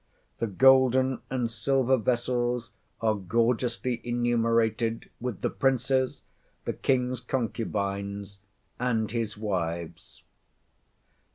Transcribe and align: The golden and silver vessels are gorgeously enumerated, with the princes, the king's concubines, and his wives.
The 0.39 0.47
golden 0.47 1.21
and 1.29 1.51
silver 1.51 1.95
vessels 1.95 2.71
are 3.01 3.13
gorgeously 3.13 4.01
enumerated, 4.03 5.11
with 5.19 5.41
the 5.41 5.51
princes, 5.51 6.23
the 6.65 6.73
king's 6.73 7.19
concubines, 7.21 8.39
and 8.79 9.11
his 9.11 9.37
wives. 9.37 10.23